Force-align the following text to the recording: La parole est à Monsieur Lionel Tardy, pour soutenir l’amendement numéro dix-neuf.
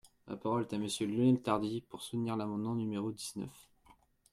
La 0.27 0.35
parole 0.35 0.63
est 0.63 0.73
à 0.73 0.79
Monsieur 0.79 1.05
Lionel 1.05 1.43
Tardy, 1.43 1.81
pour 1.87 2.01
soutenir 2.01 2.35
l’amendement 2.35 2.73
numéro 2.73 3.11
dix-neuf. 3.11 3.69